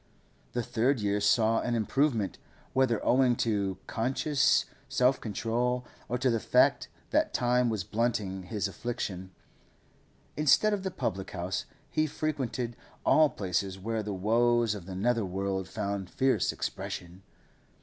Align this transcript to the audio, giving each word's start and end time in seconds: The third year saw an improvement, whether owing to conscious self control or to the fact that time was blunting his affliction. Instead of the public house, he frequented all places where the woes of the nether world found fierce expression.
The 0.53 0.63
third 0.63 0.99
year 0.99 1.21
saw 1.21 1.59
an 1.61 1.75
improvement, 1.75 2.39
whether 2.73 3.05
owing 3.05 3.35
to 3.45 3.77
conscious 3.85 4.65
self 4.89 5.21
control 5.21 5.85
or 6.09 6.17
to 6.17 6.31
the 6.31 6.39
fact 6.39 6.87
that 7.11 7.35
time 7.35 7.69
was 7.69 7.83
blunting 7.83 8.41
his 8.41 8.67
affliction. 8.67 9.29
Instead 10.35 10.73
of 10.73 10.81
the 10.81 10.89
public 10.89 11.29
house, 11.29 11.65
he 11.91 12.07
frequented 12.07 12.75
all 13.05 13.29
places 13.29 13.77
where 13.77 14.01
the 14.01 14.11
woes 14.11 14.73
of 14.73 14.87
the 14.87 14.95
nether 14.95 15.23
world 15.23 15.67
found 15.69 16.09
fierce 16.09 16.51
expression. 16.51 17.21